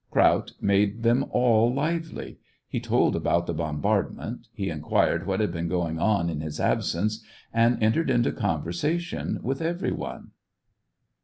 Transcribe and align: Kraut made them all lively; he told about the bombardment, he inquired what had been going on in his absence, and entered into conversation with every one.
Kraut 0.09 0.53
made 0.59 1.03
them 1.03 1.23
all 1.29 1.71
lively; 1.71 2.39
he 2.67 2.79
told 2.79 3.15
about 3.15 3.45
the 3.45 3.53
bombardment, 3.53 4.47
he 4.51 4.67
inquired 4.71 5.27
what 5.27 5.39
had 5.39 5.51
been 5.51 5.67
going 5.67 5.99
on 5.99 6.27
in 6.27 6.41
his 6.41 6.59
absence, 6.59 7.23
and 7.53 7.77
entered 7.83 8.09
into 8.09 8.31
conversation 8.31 9.37
with 9.43 9.61
every 9.61 9.91
one. 9.91 10.31